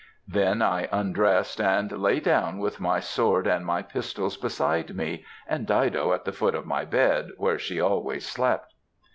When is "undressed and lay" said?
0.91-2.19